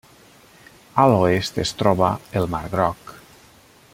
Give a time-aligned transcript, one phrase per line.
[1.03, 2.09] A l'oest es troba
[2.41, 3.17] el mar Groc.